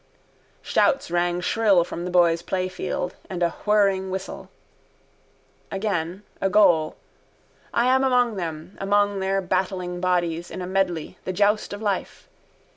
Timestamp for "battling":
9.43-9.99